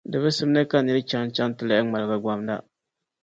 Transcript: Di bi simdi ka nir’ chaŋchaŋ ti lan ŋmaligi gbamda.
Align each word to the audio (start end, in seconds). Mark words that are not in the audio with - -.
Di 0.11 0.17
bi 0.23 0.29
simdi 0.37 0.61
ka 0.71 0.77
nir’ 0.83 0.99
chaŋchaŋ 1.09 1.49
ti 1.57 1.63
lan 1.69 1.81
ŋmaligi 1.85 2.17
gbamda. 2.23 2.55